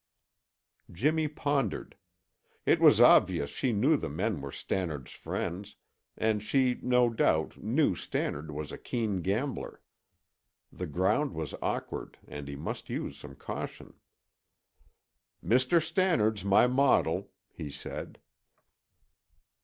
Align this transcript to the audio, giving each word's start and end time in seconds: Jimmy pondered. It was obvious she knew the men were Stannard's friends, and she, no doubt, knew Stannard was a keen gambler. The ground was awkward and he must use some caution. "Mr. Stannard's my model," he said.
Jimmy 0.91 1.27
pondered. 1.27 1.95
It 2.65 2.79
was 2.79 2.99
obvious 2.99 3.51
she 3.51 3.71
knew 3.71 3.97
the 3.97 4.09
men 4.09 4.41
were 4.41 4.51
Stannard's 4.51 5.11
friends, 5.11 5.75
and 6.17 6.41
she, 6.41 6.79
no 6.81 7.07
doubt, 7.11 7.61
knew 7.61 7.93
Stannard 7.93 8.49
was 8.49 8.71
a 8.71 8.79
keen 8.79 9.21
gambler. 9.21 9.79
The 10.73 10.87
ground 10.87 11.35
was 11.35 11.53
awkward 11.61 12.17
and 12.27 12.47
he 12.47 12.55
must 12.55 12.89
use 12.89 13.15
some 13.15 13.35
caution. 13.35 13.93
"Mr. 15.45 15.79
Stannard's 15.79 16.43
my 16.43 16.65
model," 16.65 17.29
he 17.53 17.69
said. 17.69 18.17